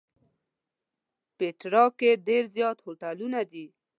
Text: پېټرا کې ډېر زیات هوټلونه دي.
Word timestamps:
پېټرا 1.37 1.85
کې 1.99 2.11
ډېر 2.27 2.43
زیات 2.55 2.77
هوټلونه 2.85 3.39
دي. 3.51 3.65